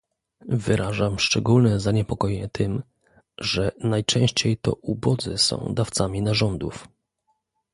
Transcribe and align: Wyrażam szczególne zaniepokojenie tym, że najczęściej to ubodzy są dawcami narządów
Wyrażam 0.49 1.19
szczególne 1.19 1.79
zaniepokojenie 1.79 2.49
tym, 2.49 2.83
że 3.37 3.71
najczęściej 3.83 4.57
to 4.57 4.73
ubodzy 4.81 5.37
są 5.37 5.71
dawcami 5.73 6.21
narządów 6.21 6.87